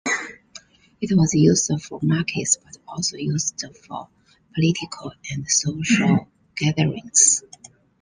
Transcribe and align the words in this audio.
It 0.99 1.15
was 1.15 1.35
used 1.35 1.69
for 1.83 1.99
markets, 2.01 2.57
but 2.57 2.75
also 2.87 3.17
used 3.17 3.63
for 3.87 4.09
political 4.55 5.13
and 5.31 5.47
social 5.47 6.27
gatherings. 6.55 7.43